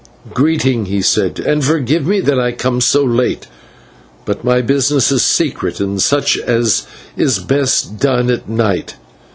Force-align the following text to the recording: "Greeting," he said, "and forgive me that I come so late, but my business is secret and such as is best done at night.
"Greeting," 0.33 0.85
he 0.87 0.99
said, 1.03 1.37
"and 1.37 1.63
forgive 1.63 2.07
me 2.07 2.19
that 2.21 2.39
I 2.39 2.53
come 2.53 2.81
so 2.81 3.03
late, 3.03 3.45
but 4.25 4.43
my 4.43 4.59
business 4.59 5.11
is 5.11 5.21
secret 5.21 5.79
and 5.79 6.01
such 6.01 6.39
as 6.39 6.87
is 7.15 7.37
best 7.37 7.99
done 7.99 8.31
at 8.31 8.49
night. 8.49 8.95